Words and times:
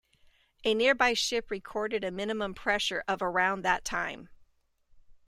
A 0.63 0.73
nearby 0.73 1.13
ship 1.13 1.51
recorded 1.51 2.03
a 2.03 2.09
minimum 2.09 2.55
pressure 2.55 3.03
of 3.07 3.21
around 3.21 3.61
that 3.61 3.85
time. 3.85 4.29